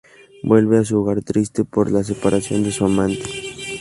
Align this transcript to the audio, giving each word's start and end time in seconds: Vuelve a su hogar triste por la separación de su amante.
Vuelve 0.41 0.79
a 0.79 0.83
su 0.83 0.99
hogar 0.99 1.21
triste 1.21 1.63
por 1.63 1.91
la 1.91 2.03
separación 2.03 2.63
de 2.63 2.71
su 2.71 2.85
amante. 2.85 3.21